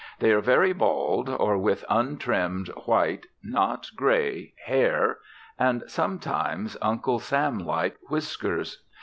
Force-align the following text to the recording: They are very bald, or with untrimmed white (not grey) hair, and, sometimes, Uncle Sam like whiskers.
They 0.17 0.31
are 0.31 0.41
very 0.41 0.73
bald, 0.73 1.29
or 1.29 1.59
with 1.59 1.85
untrimmed 1.87 2.69
white 2.87 3.27
(not 3.43 3.85
grey) 3.95 4.55
hair, 4.65 5.19
and, 5.59 5.83
sometimes, 5.85 6.75
Uncle 6.81 7.19
Sam 7.19 7.59
like 7.59 7.97
whiskers. 8.09 8.81